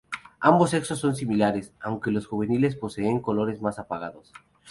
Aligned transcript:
Ambos 0.39 0.71
sexos 0.71 0.97
son 0.97 1.15
similares, 1.15 1.73
aunque 1.79 2.09
los 2.09 2.25
juveniles 2.25 2.75
poseen 2.75 3.19
colores 3.21 3.61
más 3.61 3.77
apagados. 3.77 4.33